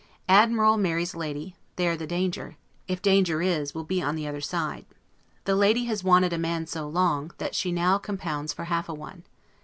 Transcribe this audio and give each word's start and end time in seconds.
Admiral 0.29 0.77
marries 0.77 1.13
Lady; 1.13 1.53
there 1.75 1.95
the 1.95 2.07
danger, 2.07 2.57
if 2.87 3.03
danger 3.03 3.39
is, 3.43 3.75
will 3.75 3.83
be 3.83 4.01
on 4.01 4.15
the 4.15 4.27
other 4.27 4.41
side. 4.41 4.87
The 5.43 5.55
lady 5.55 5.85
has 5.85 6.03
wanted 6.03 6.33
a 6.33 6.39
man 6.39 6.65
so 6.65 6.87
long, 6.89 7.33
that 7.37 7.53
she 7.53 7.71
now 7.71 7.99
compounds 7.99 8.51
for 8.51 8.63
half 8.63 8.89
a 8.89 8.95
one. 8.95 9.25